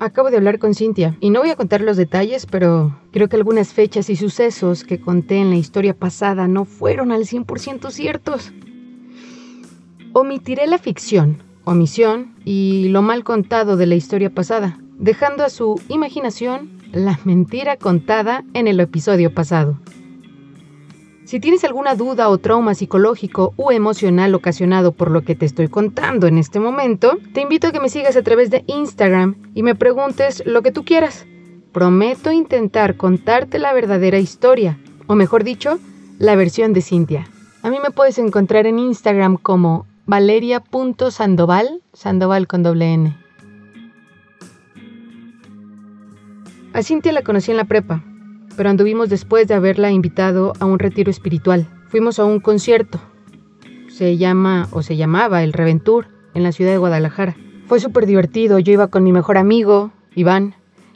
[0.00, 3.36] Acabo de hablar con Cintia y no voy a contar los detalles, pero creo que
[3.36, 8.50] algunas fechas y sucesos que conté en la historia pasada no fueron al 100% ciertos.
[10.14, 15.78] Omitiré la ficción, omisión y lo mal contado de la historia pasada, dejando a su
[15.88, 19.78] imaginación la mentira contada en el episodio pasado.
[21.30, 25.68] Si tienes alguna duda o trauma psicológico o emocional ocasionado por lo que te estoy
[25.68, 29.62] contando en este momento, te invito a que me sigas a través de Instagram y
[29.62, 31.26] me preguntes lo que tú quieras.
[31.70, 34.76] Prometo intentar contarte la verdadera historia,
[35.06, 35.78] o mejor dicho,
[36.18, 37.28] la versión de Cintia.
[37.62, 43.16] A mí me puedes encontrar en Instagram como valeria.sandoval, sandoval con doble N.
[46.72, 48.02] A Cintia la conocí en la prepa,
[48.56, 51.66] pero anduvimos después de haberla invitado a un retiro espiritual.
[51.88, 53.00] Fuimos a un concierto.
[53.88, 57.36] Se llama o se llamaba El Reventur en la ciudad de Guadalajara.
[57.66, 58.58] Fue súper divertido.
[58.58, 60.54] Yo iba con mi mejor amigo, Iván,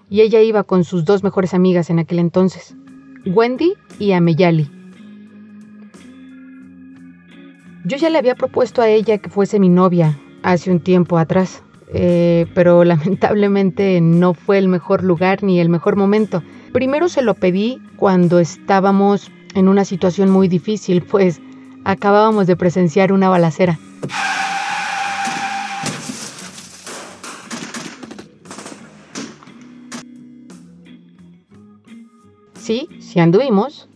[0.09, 2.77] y ella iba con sus dos mejores amigas en aquel entonces,
[3.27, 4.71] Wendy y Ameyali.
[7.85, 11.64] Yo ya le había propuesto a ella que fuese mi novia hace un tiempo atrás,
[11.95, 16.43] eh, pero lamentablemente no fue el mejor lugar ni el mejor momento.
[16.73, 21.41] Primero se lo pedí cuando estábamos en una situación muy difícil, pues
[21.85, 23.79] acabábamos de presenciar una balacera.
[32.55, 33.89] Sí, sí anduvimos,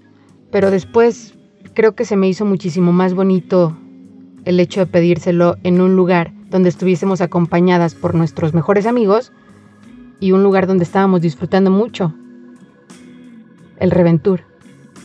[0.53, 1.35] pero después
[1.75, 3.77] creo que se me hizo muchísimo más bonito
[4.45, 9.33] el hecho de pedírselo en un lugar donde estuviésemos acompañadas por nuestros mejores amigos
[10.21, 12.15] y un lugar donde estábamos disfrutando mucho
[13.79, 14.41] el Reventur.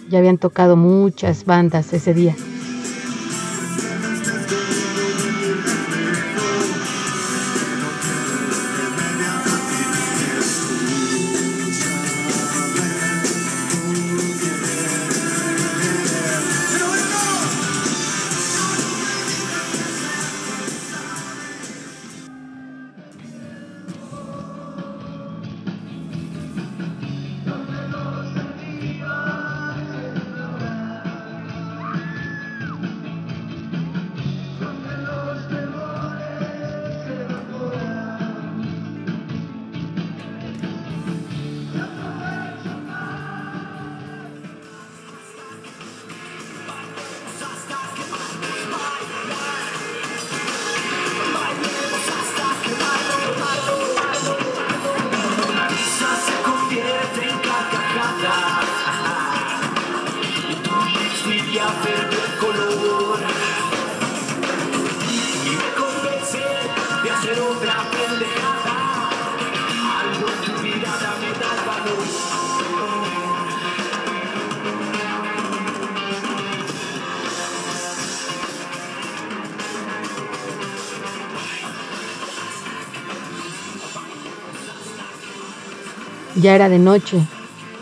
[0.09, 2.35] Ya habían tocado muchas bandas ese día.
[86.35, 87.21] Ya era de noche,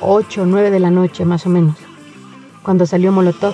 [0.02, 1.76] 8 o 9 de la noche más o menos,
[2.64, 3.54] cuando salió Molotov.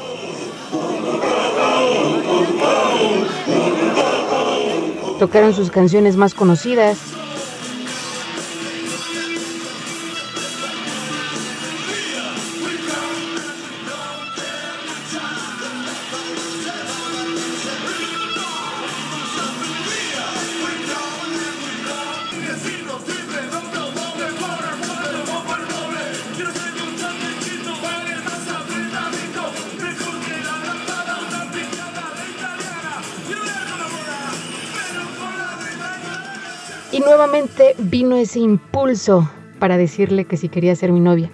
[5.20, 6.98] Tocaron sus canciones más conocidas,
[36.98, 41.30] Y nuevamente vino ese impulso para decirle que si quería ser mi novia.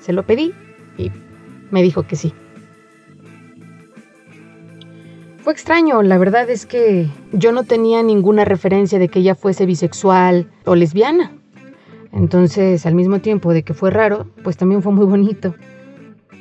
[0.00, 0.54] Se lo pedí
[0.96, 1.12] y
[1.70, 2.32] me dijo que sí.
[5.42, 9.66] Fue extraño, la verdad es que yo no tenía ninguna referencia de que ella fuese
[9.66, 11.32] bisexual o lesbiana.
[12.12, 15.54] Entonces, al mismo tiempo de que fue raro, pues también fue muy bonito.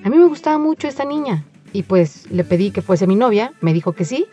[0.06, 3.52] A mí me gustaba mucho esta niña y pues le pedí que fuese mi novia,
[3.60, 4.26] me dijo que sí,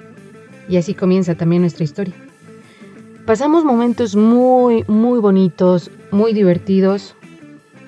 [0.68, 2.14] y así comienza también nuestra historia.
[3.26, 7.16] Pasamos momentos muy, muy bonitos, muy divertidos,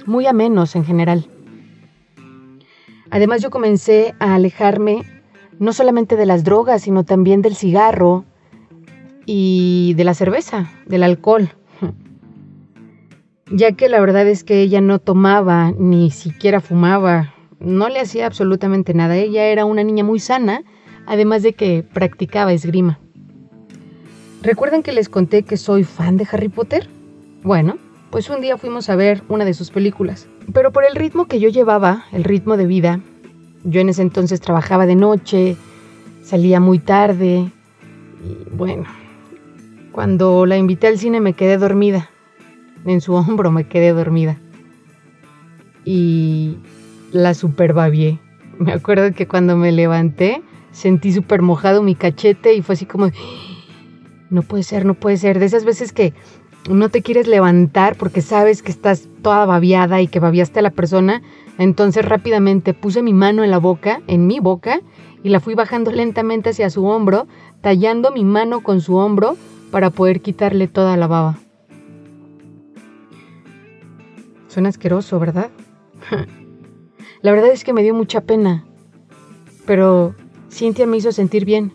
[0.07, 1.29] muy amenos en general.
[3.11, 5.03] Además yo comencé a alejarme
[5.59, 8.25] no solamente de las drogas, sino también del cigarro
[9.27, 11.51] y de la cerveza, del alcohol.
[13.53, 18.27] Ya que la verdad es que ella no tomaba, ni siquiera fumaba, no le hacía
[18.27, 19.15] absolutamente nada.
[19.15, 20.65] Ella era una niña muy sana,
[21.07, 22.99] además de que practicaba esgrima.
[24.43, 26.89] ¿Recuerdan que les conté que soy fan de Harry Potter?
[27.43, 27.79] Bueno,
[28.11, 30.29] pues un día fuimos a ver una de sus películas.
[30.53, 33.01] Pero por el ritmo que yo llevaba, el ritmo de vida,
[33.65, 35.57] yo en ese entonces trabajaba de noche,
[36.23, 37.51] salía muy tarde
[38.25, 38.85] y bueno,
[39.93, 42.11] cuando la invité al cine me quedé dormida.
[42.85, 44.39] En su hombro me quedé dormida.
[45.85, 46.57] Y
[47.13, 48.19] la super babié.
[48.59, 50.43] Me acuerdo que cuando me levanté
[50.73, 53.11] sentí súper mojado mi cachete y fue así como,
[54.31, 55.39] no puede ser, no puede ser.
[55.39, 56.13] De esas veces que
[56.69, 60.71] no te quieres levantar porque sabes que estás toda babiada y que babiaste a la
[60.71, 61.23] persona.
[61.59, 64.81] Entonces rápidamente puse mi mano en la boca, en mi boca,
[65.23, 67.27] y la fui bajando lentamente hacia su hombro,
[67.61, 69.37] tallando mi mano con su hombro
[69.71, 71.39] para poder quitarle toda la baba.
[74.49, 75.51] Suena asqueroso, ¿verdad?
[77.23, 78.65] la verdad es que me dio mucha pena.
[79.67, 80.15] Pero
[80.51, 81.73] Cintia me hizo sentir bien.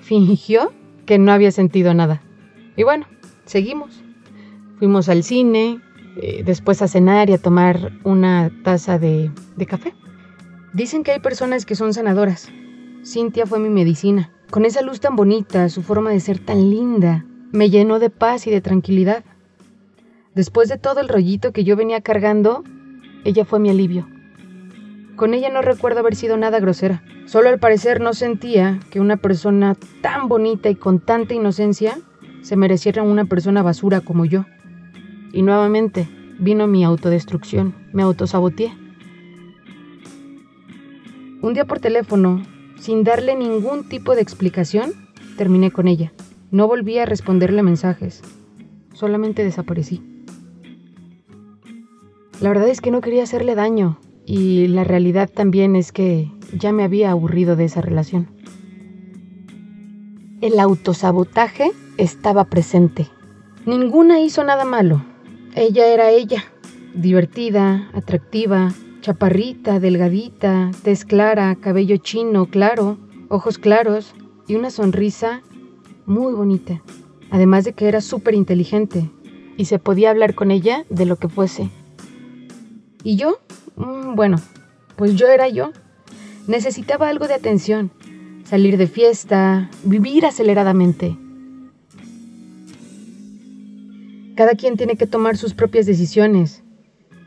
[0.00, 0.72] Fingió
[1.10, 2.22] que no había sentido nada.
[2.76, 3.04] Y bueno,
[3.44, 4.00] seguimos.
[4.78, 5.80] Fuimos al cine,
[6.22, 9.92] eh, después a cenar y a tomar una taza de, de café.
[10.72, 12.48] Dicen que hay personas que son sanadoras.
[13.04, 14.30] Cintia fue mi medicina.
[14.52, 18.46] Con esa luz tan bonita, su forma de ser tan linda, me llenó de paz
[18.46, 19.24] y de tranquilidad.
[20.36, 22.62] Después de todo el rollito que yo venía cargando,
[23.24, 24.06] ella fue mi alivio.
[25.16, 27.02] Con ella no recuerdo haber sido nada grosera.
[27.26, 31.98] Solo al parecer no sentía que una persona tan bonita y con tanta inocencia
[32.42, 34.46] se mereciera una persona basura como yo.
[35.32, 36.08] Y nuevamente
[36.38, 38.72] vino mi autodestrucción, me autosaboteé.
[41.42, 42.42] Un día por teléfono,
[42.78, 44.92] sin darle ningún tipo de explicación,
[45.36, 46.12] terminé con ella.
[46.50, 48.22] No volví a responderle mensajes,
[48.92, 50.02] solamente desaparecí.
[52.40, 53.98] La verdad es que no quería hacerle daño
[54.30, 58.28] y la realidad también es que ya me había aburrido de esa relación.
[60.40, 63.08] El autosabotaje estaba presente.
[63.66, 65.04] Ninguna hizo nada malo.
[65.56, 66.44] Ella era ella,
[66.94, 72.98] divertida, atractiva, chaparrita, delgadita, tez clara, cabello chino claro,
[73.30, 74.14] ojos claros
[74.46, 75.42] y una sonrisa
[76.06, 76.80] muy bonita.
[77.32, 79.10] Además de que era súper inteligente
[79.56, 81.68] y se podía hablar con ella de lo que fuese.
[83.02, 83.38] ¿Y yo?
[83.76, 84.36] Mm, bueno,
[84.96, 85.72] pues yo era yo.
[86.46, 87.90] Necesitaba algo de atención,
[88.44, 91.16] salir de fiesta, vivir aceleradamente.
[94.36, 96.62] Cada quien tiene que tomar sus propias decisiones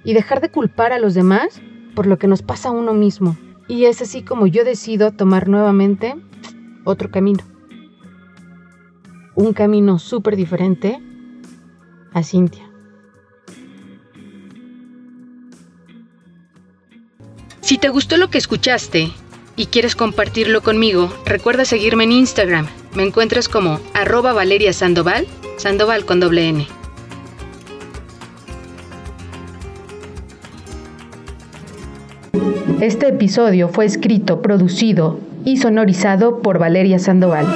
[0.03, 1.61] y dejar de culpar a los demás
[1.95, 3.37] por lo que nos pasa a uno mismo.
[3.67, 6.15] Y es así como yo decido tomar nuevamente
[6.83, 7.43] otro camino.
[9.35, 10.99] Un camino súper diferente
[12.13, 12.72] a Cintia.
[17.63, 19.13] Si te gustó lo que escuchaste
[19.55, 22.67] y quieres compartirlo conmigo, recuerda seguirme en Instagram.
[22.93, 25.25] Me encuentras como arroba Valeria Sandoval,
[25.55, 26.67] Sandoval con doble N.
[32.81, 37.47] Este episodio fue escrito, producido y sonorizado por Valeria Sandoval.